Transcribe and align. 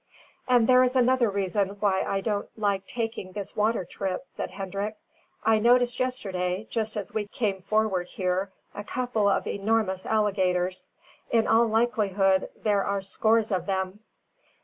"And 0.47 0.65
there 0.67 0.83
is 0.83 0.95
another 0.95 1.29
reason 1.29 1.77
why 1.79 2.01
I 2.01 2.21
don't 2.21 2.49
like 2.57 2.87
taking 2.87 3.33
this 3.33 3.55
water 3.55 3.85
trip," 3.85 4.23
said 4.25 4.49
Hendrik. 4.49 4.97
"I 5.43 5.59
noticed 5.59 5.99
yesterday, 5.99 6.65
just 6.71 6.97
as 6.97 7.13
we 7.13 7.27
came 7.27 7.61
forward 7.61 8.07
here, 8.07 8.51
a 8.73 8.83
couple 8.83 9.27
of 9.29 9.45
enormous 9.45 10.07
alligators. 10.07 10.89
In 11.29 11.45
all 11.45 11.67
likelihood, 11.67 12.49
there 12.63 12.83
are 12.83 13.03
scores 13.03 13.51
of 13.51 13.67
them." 13.67 13.99